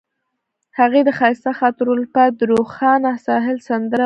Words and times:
هغې 0.79 1.01
د 1.05 1.09
ښایسته 1.17 1.51
خاطرو 1.59 1.93
لپاره 2.01 2.31
د 2.39 2.41
روښانه 2.51 3.11
ساحل 3.25 3.57
سندره 3.67 3.95
ویله. 3.95 3.99